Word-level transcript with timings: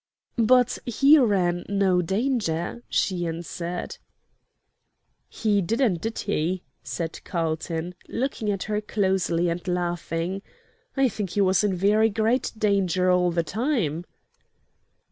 "But 0.39 0.79
he 0.83 1.19
ran 1.19 1.63
no 1.69 2.01
danger," 2.01 2.81
she 2.89 3.27
answered. 3.27 3.99
"He 5.29 5.61
didn't, 5.61 6.01
didn't 6.01 6.19
he?" 6.21 6.63
said 6.81 7.23
Carlton, 7.23 7.93
looking 8.07 8.49
at 8.49 8.63
her 8.63 8.81
closely 8.81 9.47
and 9.47 9.61
laughing. 9.67 10.41
"I 10.97 11.07
think 11.07 11.29
he 11.29 11.41
was 11.41 11.63
in 11.63 11.75
very 11.75 12.09
great 12.09 12.51
danger 12.57 13.11
all 13.11 13.29
the 13.29 13.43
time." 13.43 14.05